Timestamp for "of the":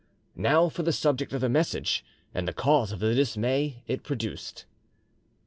1.31-1.47, 2.91-3.13